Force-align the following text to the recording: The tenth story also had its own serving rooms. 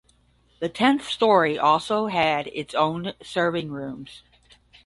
The 0.59 0.67
tenth 0.67 1.03
story 1.07 1.59
also 1.59 2.07
had 2.07 2.47
its 2.53 2.73
own 2.73 3.13
serving 3.21 3.69
rooms. 3.69 4.23